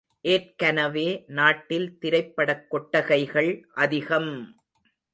[0.25, 1.05] ஏற்கனவே
[1.27, 3.51] நாட்டில் திரைப்படக் கொட்டகைகள்
[3.75, 4.33] அதிகம்!